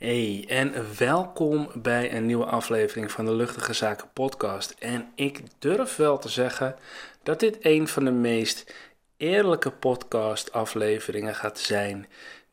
[0.00, 4.76] Hey, en welkom bij een nieuwe aflevering van de Luchtige Zaken Podcast.
[4.78, 6.76] En ik durf wel te zeggen
[7.22, 8.74] dat dit een van de meest
[9.16, 12.06] eerlijke podcast-afleveringen gaat zijn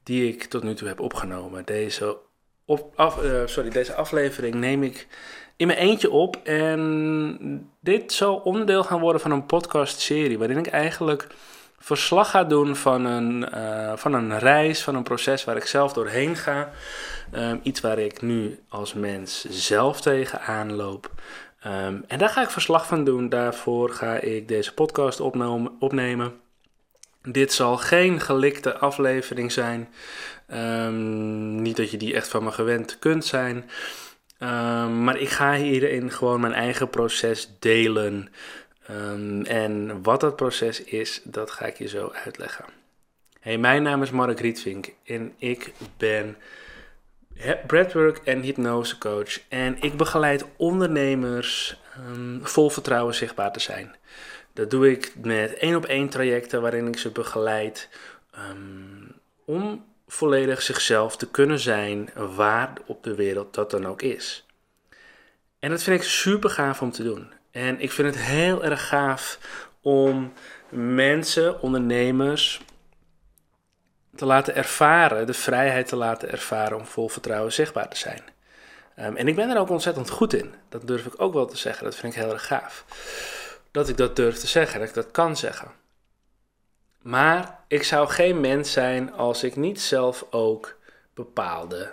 [0.04, 1.66] die ik tot nu toe heb opgenomen.
[1.66, 2.18] Deze,
[2.66, 5.08] op, uh, sorry, deze aflevering neem ik
[5.56, 6.36] in mijn eentje op.
[6.44, 11.28] En dit zal onderdeel gaan worden van een podcast-serie waarin ik eigenlijk
[11.80, 15.94] verslag ga doen van een, uh, van een reis, van een proces waar ik zelf
[15.94, 16.72] doorheen ga.
[17.34, 21.12] Um, iets waar ik nu als mens zelf tegenaan loop.
[21.66, 23.30] Um, en daar ga ik verslag van doen.
[23.30, 25.20] Daarvoor ga ik deze podcast
[25.80, 26.34] opnemen.
[27.22, 29.90] Dit zal geen gelikte aflevering zijn.
[30.54, 33.70] Um, niet dat je die echt van me gewend kunt zijn.
[35.04, 38.30] maar ik ga hierin gewoon mijn eigen proces delen.
[38.92, 42.66] Um, en wat dat proces is, dat ga ik je zo uitleggen.
[43.40, 46.38] Hey, mijn naam is Mark Rietvink en ik ben
[47.68, 49.40] breathwork en hypnose coach.
[49.50, 53.96] En ik begeleid ondernemers um, vol vertrouwen zichtbaar te zijn.
[54.54, 57.90] Dat doe ik met één op één trajecten waarin ik ze begeleid
[58.52, 59.14] um,
[59.46, 64.46] om volledig zichzelf te kunnen zijn waar op de wereld dat dan ook is.
[65.60, 67.37] En dat vind ik super gaaf om te doen.
[67.58, 69.40] En ik vind het heel erg gaaf
[69.82, 70.34] om
[70.70, 72.62] mensen, ondernemers,
[74.16, 78.22] te laten ervaren, de vrijheid te laten ervaren om vol vertrouwen zichtbaar te zijn.
[79.00, 80.54] Um, en ik ben er ook ontzettend goed in.
[80.70, 81.84] Dat durf ik ook wel te zeggen.
[81.84, 82.86] Dat vind ik heel erg gaaf.
[83.72, 85.72] Dat ik dat durf te zeggen, dat ik dat kan zeggen.
[87.02, 90.76] Maar ik zou geen mens zijn als ik niet zelf ook
[91.14, 91.92] bepaalde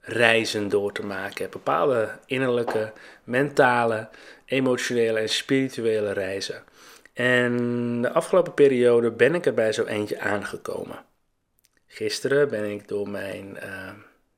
[0.00, 1.50] reizen door te maken heb.
[1.50, 2.92] Bepaalde innerlijke,
[3.24, 4.08] mentale,
[4.50, 6.62] emotionele en spirituele reizen.
[7.12, 11.04] En de afgelopen periode ben ik er bij zo eentje aangekomen.
[11.86, 13.90] Gisteren ben ik door mijn, uh,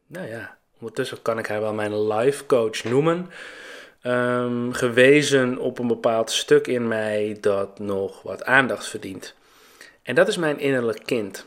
[0.06, 3.30] nou ja, ondertussen kan ik haar wel mijn life coach noemen,
[4.02, 9.34] um, gewezen op een bepaald stuk in mij dat nog wat aandacht verdient.
[10.02, 11.46] En dat is mijn innerlijk kind.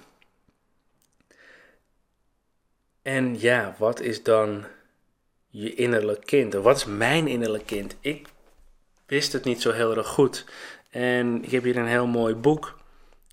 [3.01, 4.65] En ja, wat is dan
[5.47, 6.53] je innerlijk kind?
[6.53, 7.95] Wat is mijn innerlijk kind?
[7.99, 8.27] Ik
[9.05, 10.45] wist het niet zo heel erg goed.
[10.89, 12.77] En ik heb hier een heel mooi boek.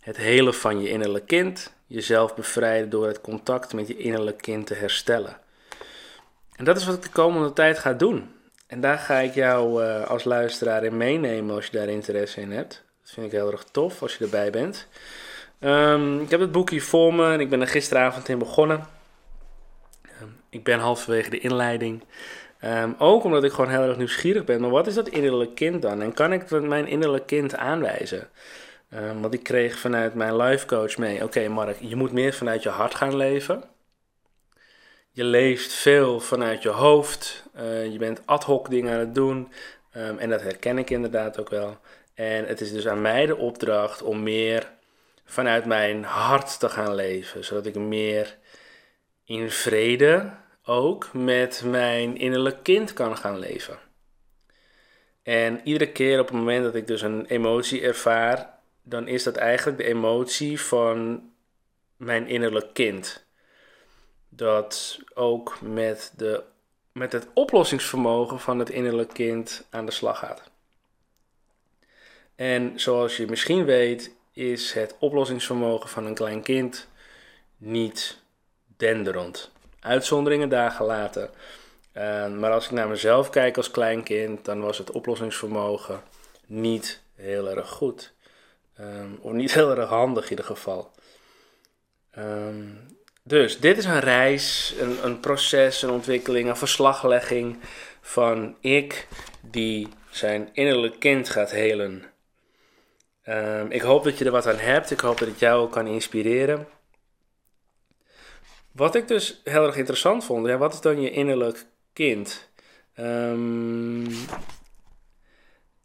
[0.00, 1.72] Het hele van je innerlijk kind.
[1.86, 5.36] Jezelf bevrijden door het contact met je innerlijk kind te herstellen.
[6.56, 8.30] En dat is wat ik de komende tijd ga doen.
[8.66, 12.52] En daar ga ik jou uh, als luisteraar in meenemen als je daar interesse in
[12.52, 12.82] hebt.
[13.02, 14.88] Dat vind ik heel erg tof als je erbij bent.
[15.60, 18.86] Um, ik heb het boek hier voor me en ik ben er gisteravond in begonnen.
[20.22, 22.02] Um, ik ben halverwege de inleiding.
[22.64, 24.60] Um, ook omdat ik gewoon heel erg nieuwsgierig ben.
[24.60, 26.02] Maar wat is dat innerlijk kind dan?
[26.02, 28.28] En kan ik mijn innerlijk kind aanwijzen?
[28.94, 32.62] Um, want ik kreeg vanuit mijn life coach mee: Oké, Mark, je moet meer vanuit
[32.62, 33.64] je hart gaan leven.
[35.10, 37.44] Je leeft veel vanuit je hoofd.
[37.56, 39.52] Uh, je bent ad hoc dingen aan het doen.
[39.96, 41.78] Um, en dat herken ik inderdaad ook wel.
[42.14, 44.70] En het is dus aan mij de opdracht om meer
[45.24, 47.44] vanuit mijn hart te gaan leven.
[47.44, 48.36] Zodat ik meer
[49.24, 50.30] in vrede
[50.64, 53.78] ook met mijn innerlijk kind kan gaan leven.
[55.22, 59.36] En iedere keer op het moment dat ik dus een emotie ervaar, dan is dat
[59.36, 61.22] eigenlijk de emotie van
[61.96, 63.26] mijn innerlijk kind.
[64.28, 66.42] Dat ook met, de,
[66.92, 70.50] met het oplossingsvermogen van het innerlijk kind aan de slag gaat.
[72.34, 76.88] En zoals je misschien weet, is het oplossingsvermogen van een klein kind
[77.56, 78.18] niet
[78.76, 79.51] denderend
[79.82, 81.30] uitzonderingen daar gelaten.
[81.96, 86.00] Uh, maar als ik naar mezelf kijk als kleinkind, dan was het oplossingsvermogen
[86.46, 88.12] niet heel erg goed.
[88.80, 90.90] Um, of niet heel erg handig in ieder geval.
[92.18, 92.78] Um,
[93.22, 97.58] dus dit is een reis, een, een proces, een ontwikkeling, een verslaglegging
[98.00, 99.06] van ik
[99.40, 102.02] die zijn innerlijk kind gaat helen.
[103.28, 104.90] Um, ik hoop dat je er wat aan hebt.
[104.90, 106.66] Ik hoop dat het jou kan inspireren.
[108.72, 112.50] Wat ik dus heel erg interessant vond, ja, wat is dan je innerlijk kind?
[112.96, 114.06] Um,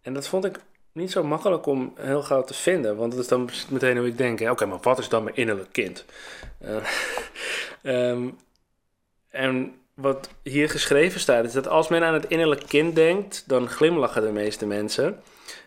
[0.02, 0.60] en dat vond ik
[0.92, 4.18] niet zo makkelijk om heel gauw te vinden, want dat is dan meteen hoe ik
[4.18, 6.06] denk: oké, maar wat is dan mijn innerlijk kind?
[6.66, 8.38] Uh, um,
[9.30, 13.70] en wat hier geschreven staat, is dat als men aan het innerlijk kind denkt, dan
[13.70, 15.22] glimlachen de meeste mensen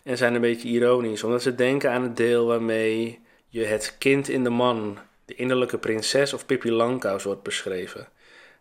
[0.05, 4.29] en zijn een beetje ironisch, omdat ze denken aan het deel waarmee je het kind
[4.29, 4.99] in de man
[5.31, 8.09] de innerlijke prinses of Pippi Langkous wordt beschreven.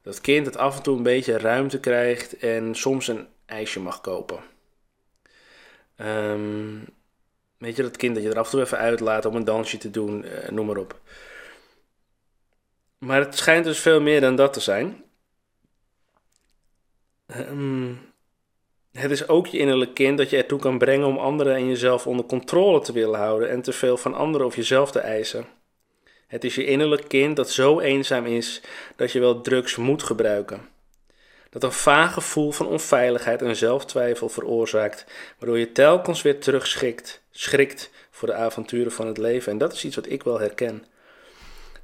[0.01, 4.01] Dat kind dat af en toe een beetje ruimte krijgt en soms een ijsje mag
[4.01, 4.39] kopen.
[5.97, 6.85] Um,
[7.57, 9.77] weet je, dat kind dat je er af en toe even uitlaat om een dansje
[9.77, 11.01] te doen, uh, noem maar op.
[12.97, 15.03] Maar het schijnt dus veel meer dan dat te zijn.
[17.27, 17.93] ehm,
[18.91, 22.07] het is ook je innerlijk kind dat je ertoe kan brengen om anderen en jezelf
[22.07, 25.58] onder controle te willen houden en te veel van anderen of jezelf te eisen.
[26.29, 28.61] Het is je innerlijk kind dat zo eenzaam is
[28.95, 30.67] dat je wel drugs moet gebruiken.
[31.49, 35.05] Dat een vaag gevoel van onveiligheid en zelftwijfel veroorzaakt,
[35.39, 39.51] waardoor je telkens weer terugschikt, schrikt voor de avonturen van het leven.
[39.51, 40.85] En dat is iets wat ik wel herken.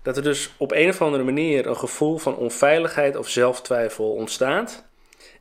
[0.01, 4.83] Dat er dus op een of andere manier een gevoel van onveiligheid of zelftwijfel ontstaat.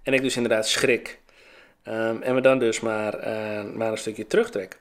[0.03, 1.21] En ik dus inderdaad schrik.
[1.89, 4.77] Um, en me dan dus maar, uh, maar een stukje terugtrek.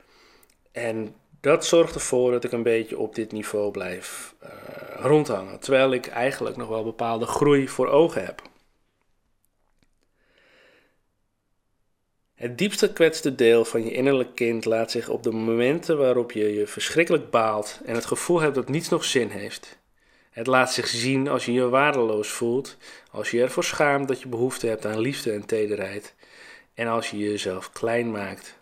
[0.72, 4.50] En dat zorgt ervoor dat ik een beetje op dit niveau blijf uh,
[4.96, 5.60] rondhangen.
[5.60, 8.42] Terwijl ik eigenlijk nog wel bepaalde groei voor ogen heb.
[12.34, 16.54] Het diepste gekwetste deel van je innerlijk kind laat zich op de momenten waarop je
[16.54, 19.80] je verschrikkelijk baalt en het gevoel hebt dat niets nog zin heeft.
[20.30, 22.78] Het laat zich zien als je je waardeloos voelt,
[23.12, 26.16] als je ervoor schaamt dat je behoefte hebt aan liefde en tederheid
[26.74, 28.62] en als je jezelf klein maakt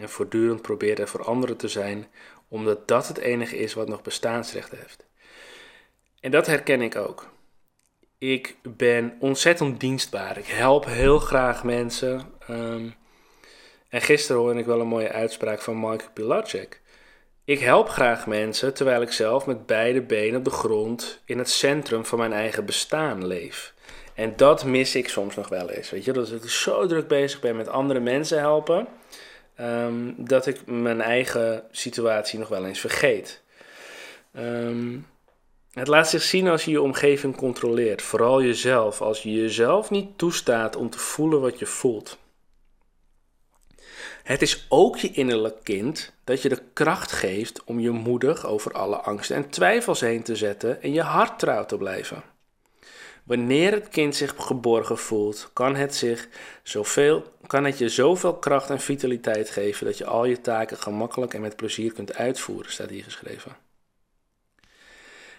[0.00, 2.06] en voortdurend probeert er voor anderen te zijn,
[2.48, 5.04] omdat dat het enige is wat nog bestaansrecht heeft.
[6.20, 7.30] En dat herken ik ook.
[8.18, 10.38] Ik ben ontzettend dienstbaar.
[10.38, 12.32] Ik help heel graag mensen.
[12.50, 12.94] Um,
[13.88, 16.80] en gisteren hoorde ik wel een mooie uitspraak van Michael Pilatschek.
[17.44, 21.50] Ik help graag mensen terwijl ik zelf met beide benen op de grond in het
[21.50, 23.74] centrum van mijn eigen bestaan leef.
[24.14, 25.90] En dat mis ik soms nog wel eens.
[25.90, 28.86] Weet je, dat ik zo druk bezig ben met andere mensen helpen,
[29.60, 33.42] um, dat ik mijn eigen situatie nog wel eens vergeet.
[34.38, 35.06] Um,
[35.72, 40.18] het laat zich zien als je je omgeving controleert, vooral jezelf, als je jezelf niet
[40.18, 42.18] toestaat om te voelen wat je voelt.
[44.22, 48.72] Het is ook je innerlijk kind dat je de kracht geeft om je moedig over
[48.72, 52.22] alle angsten en twijfels heen te zetten en je hart trouw te blijven.
[53.24, 56.28] Wanneer het kind zich geborgen voelt, kan het, zich
[56.62, 61.34] zoveel, kan het je zoveel kracht en vitaliteit geven dat je al je taken gemakkelijk
[61.34, 63.56] en met plezier kunt uitvoeren, staat hier geschreven.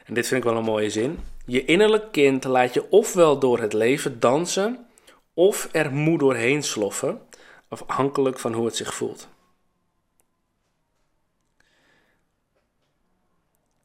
[0.06, 1.20] En dit vind ik wel een mooie zin.
[1.46, 4.88] Je innerlijk kind laat je ofwel door het leven dansen,
[5.34, 7.22] of er moe doorheen sloffen,
[7.68, 9.28] afhankelijk van hoe het zich voelt.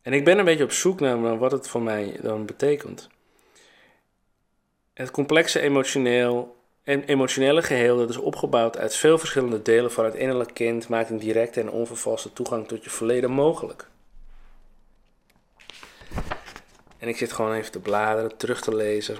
[0.02, 3.08] En ik ben een beetje op zoek naar wat het voor mij dan betekent.
[4.92, 6.55] Het complexe emotioneel,
[6.86, 11.18] emotionele geheel dat is opgebouwd uit veel verschillende delen van het innerlijk kind maakt een
[11.18, 13.88] directe en onvervalste toegang tot je verleden mogelijk.
[16.98, 19.16] En ik zit gewoon even te bladeren, terug te lezen.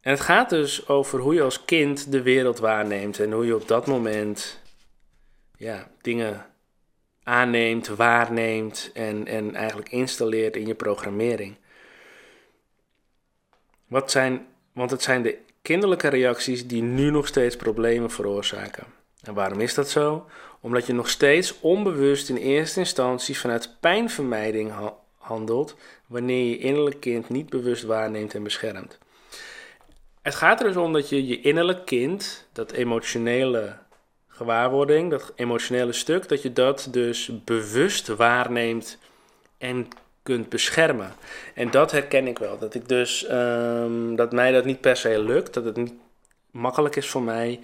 [0.00, 3.54] En het gaat dus over hoe je als kind de wereld waarneemt en hoe je
[3.54, 4.60] op dat moment
[5.56, 6.46] ja, dingen
[7.22, 11.56] aanneemt, waarneemt en, en eigenlijk installeert in je programmering.
[13.90, 18.84] Wat zijn, want het zijn de kinderlijke reacties die nu nog steeds problemen veroorzaken.
[19.22, 20.26] En waarom is dat zo?
[20.60, 24.72] Omdat je nog steeds onbewust in eerste instantie vanuit pijnvermijding
[25.18, 25.76] handelt
[26.06, 28.98] wanneer je innerlijk kind niet bewust waarneemt en beschermt.
[30.22, 33.76] Het gaat er dus om dat je je innerlijk kind, dat emotionele
[34.28, 38.98] gewaarwording, dat emotionele stuk, dat je dat dus bewust waarneemt
[39.58, 39.88] en
[40.22, 41.12] kunt beschermen.
[41.54, 42.58] En dat herken ik wel.
[42.58, 45.92] Dat ik dus um, dat mij dat niet per se lukt, dat het niet
[46.50, 47.60] makkelijk is voor mij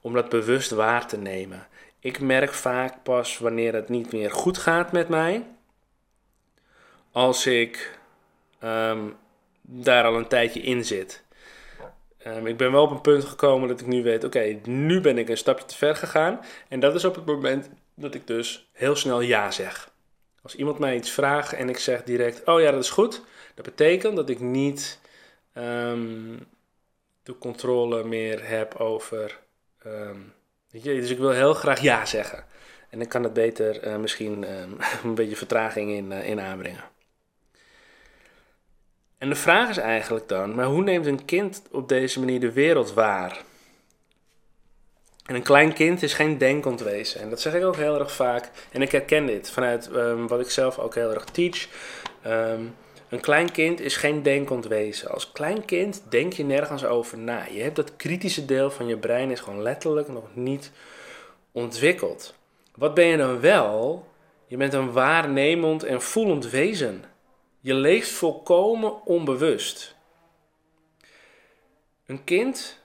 [0.00, 1.66] om dat bewust waar te nemen.
[2.00, 5.46] Ik merk vaak pas wanneer het niet meer goed gaat met mij,
[7.12, 7.98] als ik
[8.64, 9.16] um,
[9.62, 11.24] daar al een tijdje in zit.
[12.26, 15.18] Um, ik ben wel op een punt gekomen dat ik nu weet, oké, nu ben
[15.18, 16.40] ik een stapje te ver gegaan.
[16.68, 19.90] En dat is op het moment dat ik dus heel snel ja zeg.
[20.46, 23.22] Als iemand mij iets vraagt en ik zeg direct, oh ja, dat is goed.
[23.54, 25.00] Dat betekent dat ik niet
[25.54, 26.46] um,
[27.22, 29.38] de controle meer heb over,
[29.86, 30.32] um,
[30.70, 32.44] dus ik wil heel graag ja zeggen.
[32.90, 34.44] En dan kan het beter uh, misschien
[35.04, 36.84] een beetje vertraging in, uh, in aanbrengen.
[39.18, 42.52] En de vraag is eigenlijk dan, maar hoe neemt een kind op deze manier de
[42.52, 43.42] wereld waar?
[45.26, 47.20] En een klein kind is geen denkend wezen.
[47.20, 48.50] En dat zeg ik ook heel erg vaak.
[48.72, 51.68] En ik herken dit vanuit um, wat ik zelf ook heel erg teach.
[52.26, 52.74] Um,
[53.08, 55.10] een klein kind is geen denkend wezen.
[55.10, 57.46] Als klein kind denk je nergens over na.
[57.50, 60.70] Je hebt dat kritische deel van je brein is gewoon letterlijk nog niet
[61.52, 62.34] ontwikkeld.
[62.74, 64.06] Wat ben je dan wel?
[64.46, 67.04] Je bent een waarnemend en voelend wezen.
[67.60, 69.94] Je leeft volkomen onbewust.
[72.06, 72.84] Een kind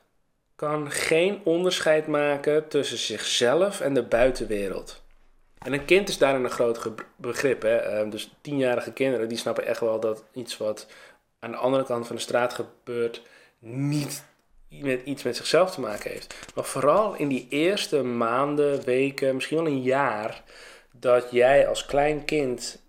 [0.62, 5.02] kan geen onderscheid maken tussen zichzelf en de buitenwereld.
[5.58, 7.62] En een kind is daarin een groot begrip.
[7.62, 7.76] Hè?
[7.76, 10.88] Ehm, dus tienjarige kinderen die snappen echt wel dat iets wat
[11.40, 13.22] aan de andere kant van de straat gebeurt,
[13.60, 14.24] niet
[14.70, 16.36] met iets met zichzelf te maken heeft.
[16.56, 20.44] Maar vooral in die eerste maanden, weken, misschien wel een jaar,
[20.92, 22.82] dat jij als klein kind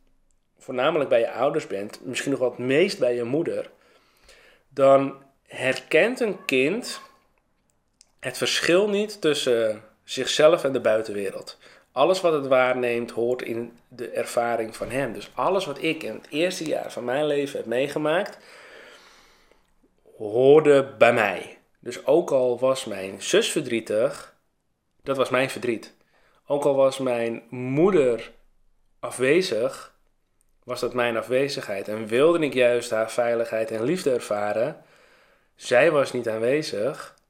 [0.58, 3.70] voornamelijk bij je ouders bent, misschien nog wel het meest bij je moeder,
[4.68, 7.00] dan herkent een kind
[8.22, 11.58] het verschil niet tussen zichzelf en de buitenwereld.
[11.92, 15.12] Alles wat het waarneemt hoort in de ervaring van hem.
[15.12, 18.38] Dus alles wat ik in het eerste jaar van mijn leven heb meegemaakt,
[20.16, 21.58] hoorde bij mij.
[21.78, 24.36] Dus ook al was mijn zus verdrietig,
[25.02, 25.94] dat was mijn verdriet.
[26.46, 28.32] Ook al was mijn moeder
[29.00, 29.94] afwezig,
[30.64, 31.88] was dat mijn afwezigheid.
[31.88, 34.84] En wilde ik juist haar veiligheid en liefde ervaren,
[35.54, 37.20] zij was niet aanwezig,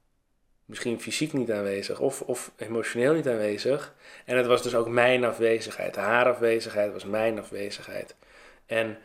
[0.65, 3.93] misschien fysiek niet aanwezig of, of emotioneel niet aanwezig.
[4.25, 5.95] En het was dus ook mijn afwezigheid.
[5.95, 8.15] Haar afwezigheid was mijn afwezigheid.
[8.65, 8.97] En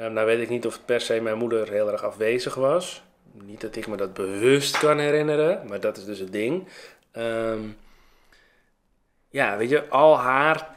[0.00, 3.04] um, nou weet ik niet of per se mijn moeder heel erg afwezig was.
[3.32, 6.68] Niet dat ik me dat bewust kan herinneren, maar dat is dus het ding.
[7.12, 7.76] Um,
[9.28, 10.76] ja, weet je, al haar.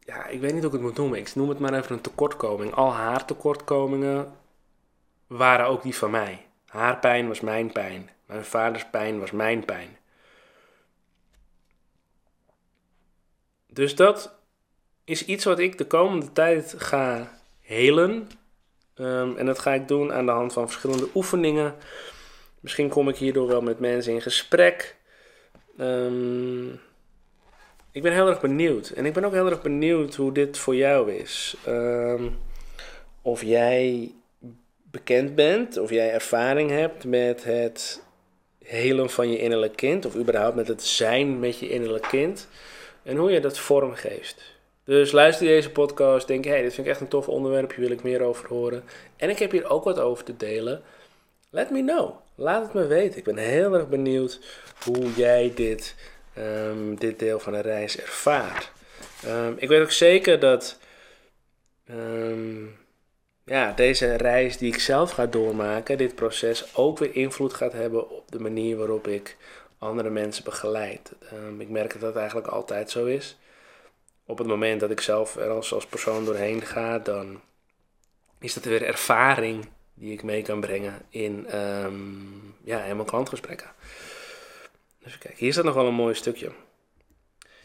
[0.00, 1.18] Ja, ik weet niet hoe ik het moet noemen.
[1.18, 2.74] Ik noem het maar even een tekortkoming.
[2.74, 4.32] Al haar tekortkomingen
[5.26, 6.46] waren ook die van mij.
[6.66, 8.10] Haar pijn was mijn pijn.
[8.26, 9.96] Mijn vaders pijn was mijn pijn.
[13.66, 14.34] Dus dat
[15.04, 18.28] is iets wat ik de komende tijd ga helen.
[18.94, 21.74] Um, en dat ga ik doen aan de hand van verschillende oefeningen.
[22.60, 24.96] Misschien kom ik hierdoor wel met mensen in gesprek.
[25.78, 26.80] Um,
[27.90, 28.88] ik ben heel erg benieuwd.
[28.88, 31.56] En ik ben ook heel erg benieuwd hoe dit voor jou is.
[31.68, 32.38] Um,
[33.22, 34.12] of jij
[34.82, 38.04] bekend bent, of jij ervaring hebt met het
[38.66, 42.48] helen van je innerlijk kind, of überhaupt met het zijn met je innerlijk kind,
[43.02, 44.54] en hoe je dat vormgeeft.
[44.84, 47.80] Dus luister deze podcast, denk, hé, hey, dit vind ik echt een tof onderwerp, hier
[47.80, 48.84] wil ik meer over horen.
[49.16, 50.82] En ik heb hier ook wat over te delen.
[51.50, 52.10] Let me know.
[52.34, 53.18] Laat het me weten.
[53.18, 54.40] Ik ben heel erg benieuwd
[54.84, 55.94] hoe jij dit,
[56.38, 58.70] um, dit deel van de reis ervaart.
[59.26, 60.78] Um, ik weet ook zeker dat
[61.90, 62.76] um,
[63.46, 68.10] ja, deze reis die ik zelf ga doormaken, dit proces, ook weer invloed gaat hebben
[68.10, 69.36] op de manier waarop ik
[69.78, 71.12] andere mensen begeleid.
[71.32, 73.38] Um, ik merk dat dat eigenlijk altijd zo is.
[74.24, 77.40] Op het moment dat ik zelf er als, persoon doorheen ga, dan
[78.38, 83.70] is dat weer ervaring die ik mee kan brengen in, um, ja, in mijn klantgesprekken.
[85.02, 86.50] Dus kijk, hier staat nog wel een mooi stukje.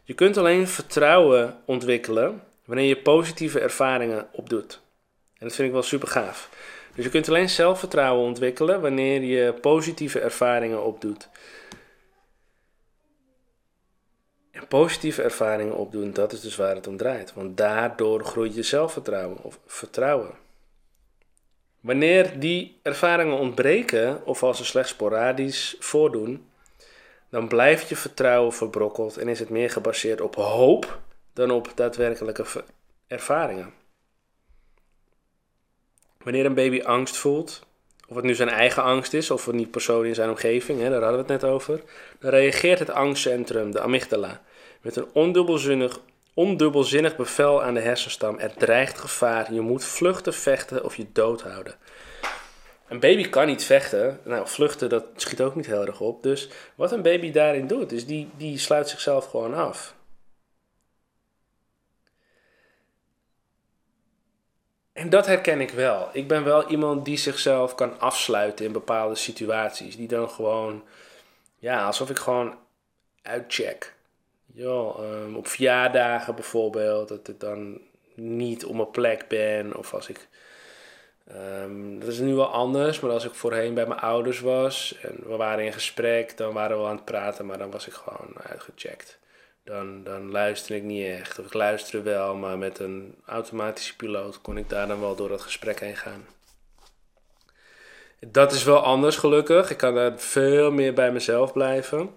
[0.03, 4.80] Je kunt alleen vertrouwen ontwikkelen wanneer je positieve ervaringen opdoet.
[5.41, 6.49] En dat vind ik wel super gaaf.
[6.95, 11.29] Dus je kunt alleen zelfvertrouwen ontwikkelen wanneer je positieve ervaringen opdoet.
[14.51, 17.33] En positieve ervaringen opdoen, dat is dus waar het om draait.
[17.33, 20.31] Want daardoor groeit je zelfvertrouwen of vertrouwen.
[21.79, 26.49] Wanneer die ervaringen ontbreken of als ze slechts sporadisch voordoen,
[27.29, 30.99] dan blijft je vertrouwen verbrokkeld en is het meer gebaseerd op hoop
[31.33, 32.45] dan op daadwerkelijke
[33.07, 33.80] ervaringen.
[36.23, 37.61] Wanneer een baby angst voelt,
[38.07, 41.01] of het nu zijn eigen angst is of een persoon in zijn omgeving, hè, daar
[41.01, 41.81] hadden we het net over,
[42.19, 44.41] dan reageert het angstcentrum, de amygdala,
[44.81, 45.99] met een ondubbelzinnig,
[46.33, 48.39] ondubbelzinnig bevel aan de hersenstam.
[48.39, 51.75] Er dreigt gevaar, je moet vluchten, vechten of je doodhouden.
[52.87, 54.19] Een baby kan niet vechten.
[54.23, 56.23] Nou, vluchten, dat schiet ook niet heel erg op.
[56.23, 59.95] Dus wat een baby daarin doet, is die, die sluit zichzelf gewoon af.
[64.93, 66.09] En dat herken ik wel.
[66.13, 69.95] Ik ben wel iemand die zichzelf kan afsluiten in bepaalde situaties.
[69.95, 70.83] Die dan gewoon,
[71.57, 72.57] ja, alsof ik gewoon
[73.21, 73.93] uitcheck.
[74.53, 77.81] Ja, um, op verjaardagen bijvoorbeeld, dat ik dan
[78.15, 79.77] niet op mijn plek ben.
[79.77, 80.27] Of als ik,
[81.63, 85.15] um, dat is nu wel anders, maar als ik voorheen bij mijn ouders was en
[85.25, 88.33] we waren in gesprek, dan waren we aan het praten, maar dan was ik gewoon
[88.41, 89.19] uitgecheckt
[89.63, 91.39] dan, dan luister ik niet echt.
[91.39, 95.29] Of ik luister wel, maar met een automatische piloot kon ik daar dan wel door
[95.29, 96.25] dat gesprek heen gaan.
[98.27, 99.69] Dat is wel anders gelukkig.
[99.71, 102.09] Ik kan daar veel meer bij mezelf blijven.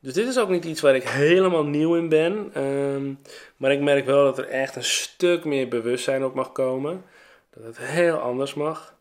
[0.00, 2.62] Dus dit is ook niet iets waar ik helemaal nieuw in ben.
[2.62, 3.18] Um,
[3.56, 7.04] maar ik merk wel dat er echt een stuk meer bewustzijn op mag komen.
[7.50, 8.94] Dat het heel anders mag.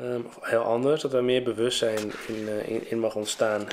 [0.00, 3.66] Um, of heel anders, dat er meer bewustzijn in, in, in mag ontstaan.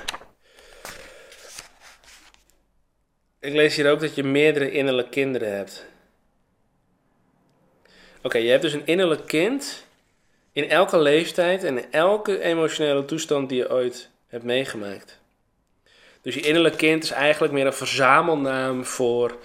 [3.41, 5.85] Ik lees hier ook dat je meerdere innerlijke kinderen hebt.
[8.21, 9.85] Oké, je hebt dus een innerlijk kind
[10.51, 15.19] in elke leeftijd en in elke emotionele toestand die je ooit hebt meegemaakt.
[16.21, 19.37] Dus je innerlijk kind is eigenlijk meer een verzamelnaam voor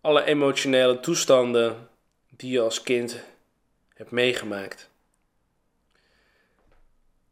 [0.00, 1.88] alle emotionele toestanden
[2.30, 3.20] die je als kind
[3.94, 4.88] hebt meegemaakt.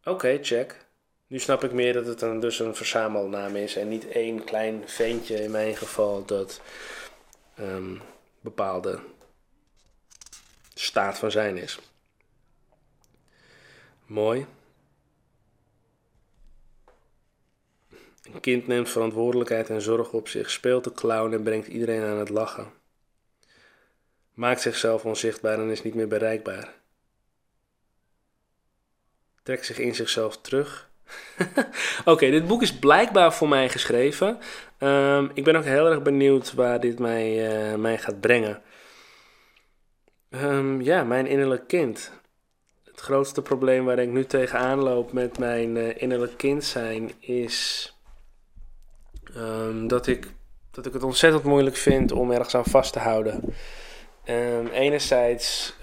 [0.05, 0.77] Oké, check.
[1.33, 4.89] Nu snap ik meer dat het een, dus een verzamelnaam is en niet één klein
[4.89, 6.61] ventje in mijn geval dat
[7.59, 8.01] um,
[8.41, 9.01] bepaalde
[10.75, 11.79] staat van zijn is.
[14.07, 14.47] Mooi.
[18.23, 22.19] Een kind neemt verantwoordelijkheid en zorg op zich, speelt de clown en brengt iedereen aan
[22.19, 22.73] het lachen.
[24.35, 26.75] Maakt zichzelf onzichtbaar en is niet meer bereikbaar.
[29.43, 30.91] Trekt zich in zichzelf terug.
[32.05, 34.39] Oké, dit boek is blijkbaar voor mij geschreven.
[34.79, 38.63] Um, ik ben ook heel erg benieuwd waar dit mij, uh, mij gaat brengen.
[40.31, 42.13] Um, ja, mijn innerlijk kind.
[42.85, 47.93] Het grootste probleem waar ik nu tegenaan loop met mijn uh, innerlijk kind zijn is
[49.37, 50.33] um, dat, ik,
[50.71, 53.55] dat ik het ontzettend moeilijk vind om ergens aan vast te houden.
[54.73, 55.75] Enerzijds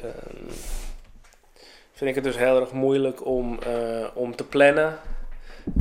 [2.00, 5.00] vind ik het dus heel erg moeilijk om, uh, om te plannen.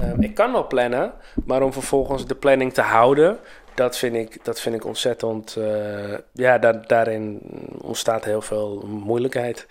[0.00, 1.12] Um, ik kan wel plannen,
[1.44, 3.38] maar om vervolgens de planning te houden,
[3.74, 5.56] dat vind ik, dat vind ik ontzettend.
[5.58, 7.40] Uh, ja, da daarin
[7.82, 9.66] ontstaat heel veel moeilijkheid.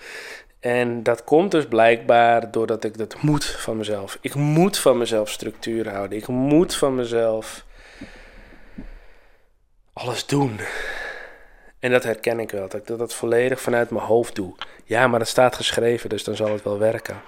[0.59, 4.17] En dat komt dus blijkbaar doordat ik dat moet van mezelf.
[4.21, 6.17] Ik moet van mezelf structuur houden.
[6.17, 7.65] Ik moet van mezelf
[9.93, 10.59] alles doen.
[11.79, 14.55] En dat herken ik wel, dat ik dat volledig vanuit mijn hoofd doe.
[14.83, 17.21] Ja, maar dat staat geschreven, dus dan zal het wel werken.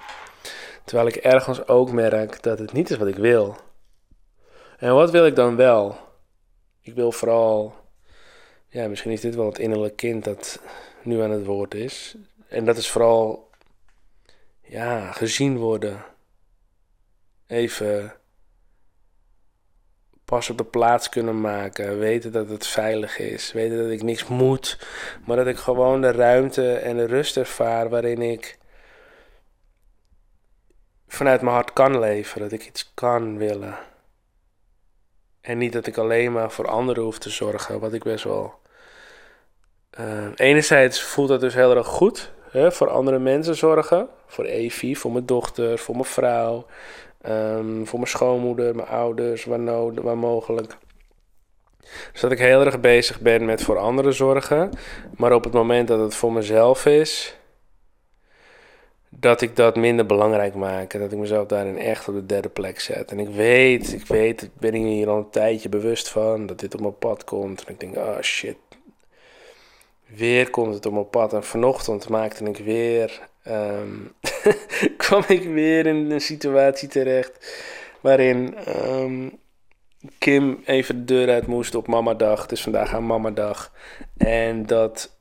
[0.90, 3.56] Terwijl ik ergens ook merk dat het niet is wat ik wil.
[4.78, 5.96] En wat wil ik dan wel?
[6.80, 7.74] Ik wil vooral,
[8.68, 10.60] ja, misschien is dit wel het innerlijke kind dat
[11.02, 12.16] nu aan het woord is.
[12.48, 13.50] En dat is vooral,
[14.62, 16.04] ja, gezien worden.
[17.46, 18.12] Even
[20.24, 21.98] pas op de plaats kunnen maken.
[21.98, 23.52] Weten dat het veilig is.
[23.52, 24.78] Weten dat ik niks moet.
[25.26, 28.58] Maar dat ik gewoon de ruimte en de rust ervaar waarin ik
[31.12, 32.40] vanuit mijn hart kan leven.
[32.40, 33.78] Dat ik iets kan willen.
[35.40, 37.80] En niet dat ik alleen maar voor anderen hoef te zorgen.
[37.80, 38.54] Wat ik best wel.
[40.00, 42.32] Uh, enerzijds voelt dat dus heel erg goed.
[42.50, 44.08] Hè, voor andere mensen zorgen.
[44.26, 46.66] Voor Evie, voor mijn dochter, voor mijn vrouw.
[47.28, 50.76] Um, voor mijn schoonmoeder, mijn ouders, waar, nodig, waar mogelijk.
[52.12, 54.70] Dus dat ik heel erg bezig ben met voor anderen zorgen.
[55.16, 57.39] Maar op het moment dat het voor mezelf is,
[59.10, 60.94] dat ik dat minder belangrijk maak.
[60.94, 63.10] En dat ik mezelf daarin echt op de derde plek zet.
[63.10, 66.74] En ik weet, ik weet, ik ben hier al een tijdje bewust van dat dit
[66.74, 67.64] op mijn pad komt.
[67.64, 68.56] En ik denk, oh shit.
[70.06, 71.32] Weer komt het op mijn pad.
[71.32, 74.12] En vanochtend maakte ik weer um,
[74.96, 77.54] kwam ik weer in een situatie terecht
[78.00, 78.54] waarin
[78.86, 79.38] um,
[80.18, 82.42] Kim even de deur uit moest op mamadag.
[82.42, 83.72] Het is vandaag haar mamadag.
[84.16, 85.18] En dat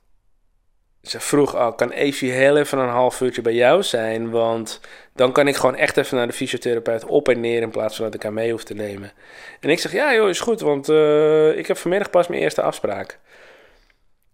[1.01, 4.29] ze vroeg, oh, kan Evie heel even een half uurtje bij jou zijn?
[4.29, 4.79] Want
[5.13, 8.05] dan kan ik gewoon echt even naar de fysiotherapeut op en neer in plaats van
[8.05, 9.11] dat ik haar mee hoef te nemen.
[9.59, 12.61] En ik zeg, ja joh, is goed, want uh, ik heb vanmiddag pas mijn eerste
[12.61, 13.19] afspraak.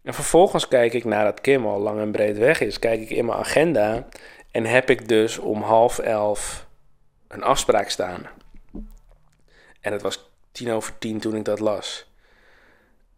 [0.04, 3.25] En vervolgens kijk ik nadat Kim al lang en breed weg is, kijk ik in
[3.25, 4.08] mijn agenda
[4.51, 6.67] en heb ik dus om half elf
[7.28, 8.30] een afspraak staan.
[9.82, 12.06] En het was tien over tien toen ik dat las.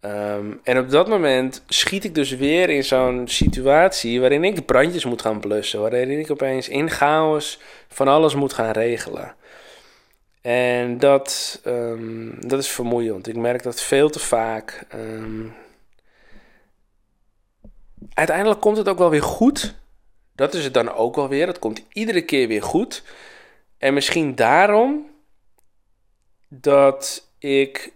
[0.01, 5.05] Um, en op dat moment schiet ik dus weer in zo'n situatie waarin ik brandjes
[5.05, 5.81] moet gaan blussen.
[5.81, 9.35] Waarin ik opeens in chaos van alles moet gaan regelen.
[10.41, 13.27] En dat, um, dat is vermoeiend.
[13.27, 14.85] Ik merk dat veel te vaak.
[14.95, 15.53] Um,
[18.13, 19.75] uiteindelijk komt het ook wel weer goed.
[20.35, 21.47] Dat is het dan ook wel weer.
[21.47, 23.03] Het komt iedere keer weer goed.
[23.77, 25.09] En misschien daarom
[26.47, 27.93] dat ik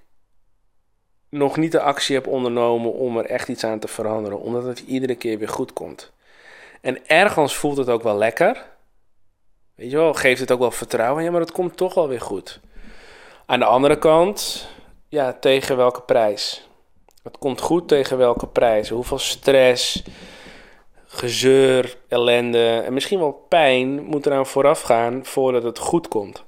[1.32, 4.80] nog niet de actie heb ondernomen om er echt iets aan te veranderen, omdat het
[4.80, 6.12] iedere keer weer goed komt.
[6.82, 8.66] En ergens voelt het ook wel lekker.
[9.76, 11.24] Weet je wel, geeft het ook wel vertrouwen.
[11.24, 12.60] Ja, maar het komt toch wel weer goed.
[13.46, 14.68] Aan de andere kant,
[15.08, 16.70] ja, tegen welke prijs?
[17.24, 18.90] Het komt goed tegen welke prijs?
[18.90, 20.04] Hoeveel stress,
[21.06, 26.44] gezeur, ellende en misschien wel pijn moet eraan vooraf gaan voordat het goed komt.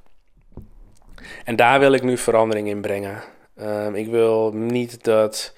[1.46, 3.24] En daar wil ik nu verandering in brengen.
[3.62, 5.54] Um, ik wil niet dat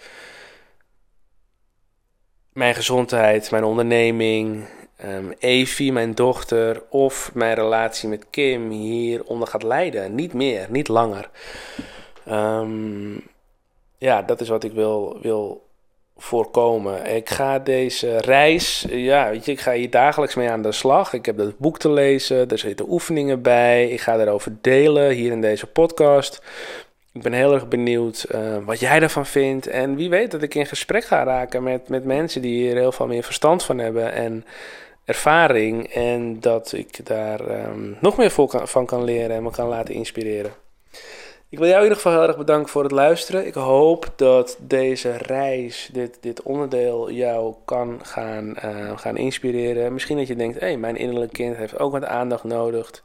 [2.53, 4.65] mijn gezondheid, mijn onderneming,
[5.05, 10.15] um, Evie, mijn dochter of mijn relatie met Kim hieronder gaat lijden.
[10.15, 11.29] Niet meer, niet langer.
[12.29, 13.23] Um,
[13.97, 15.65] ja, dat is wat ik wil, wil
[16.17, 17.15] voorkomen.
[17.15, 21.13] Ik ga deze reis, ja, weet je, ik ga hier dagelijks mee aan de slag.
[21.13, 23.89] Ik heb dat boek te lezen, er zitten oefeningen bij.
[23.89, 26.41] Ik ga erover delen hier in deze podcast.
[27.15, 29.67] Ik ben heel erg benieuwd uh, wat jij ervan vindt.
[29.67, 32.91] En wie weet dat ik in gesprek ga raken met, met mensen die hier heel
[32.91, 34.13] veel meer verstand van hebben.
[34.13, 34.45] En
[35.05, 39.93] ervaring en dat ik daar ehm, nog meer van kan leren en me kan laten
[39.93, 40.51] inspireren.
[41.49, 43.45] Ik wil jou in ieder geval heel erg bedanken voor het luisteren.
[43.45, 49.93] Ik hoop dat deze reis, dit, dit onderdeel, jou kan gaan, uh, gaan inspireren.
[49.93, 53.03] Misschien dat je denkt, hé, hey, mijn innerlijk kind heeft ook wat aandacht nodig.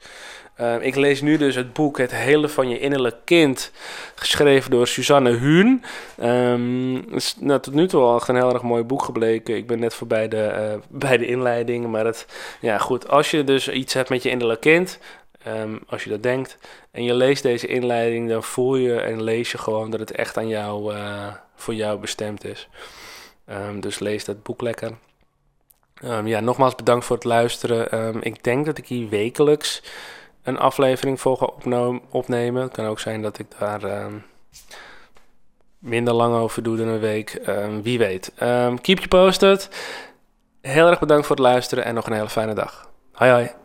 [0.61, 3.70] Uh, ik lees nu dus het boek Het Hele van je Innerlijk Kind,
[4.14, 5.85] geschreven door Suzanne Huun.
[6.23, 9.57] Um, is nou, tot nu toe al een heel erg mooi boek gebleken.
[9.57, 11.87] Ik ben net voorbij de, uh, bij de inleiding.
[11.87, 12.27] Maar het,
[12.61, 14.99] ja, goed, als je dus iets hebt met je innerlijk kind,
[15.46, 16.59] um, als je dat denkt,
[16.90, 20.37] en je leest deze inleiding, dan voel je en lees je gewoon dat het echt
[20.37, 22.68] aan jou, uh, voor jou bestemd is.
[23.81, 24.90] Dus lees dat boek lekker.
[26.25, 28.23] Ja, nogmaals bedankt voor het luisteren.
[28.23, 29.83] Ik denk dat ik hier wekelijks
[30.42, 31.50] een aflevering ga
[32.11, 32.62] opnemen.
[32.62, 34.11] Het kan ook zijn dat ik daar
[35.79, 37.40] minder lang over doe dan een week.
[37.83, 38.33] wie weet.
[38.81, 39.68] keep you posted.
[40.61, 42.90] Heel erg bedankt voor het luisteren en nog een hele fijne dag.
[43.12, 43.60] Hoi hoi.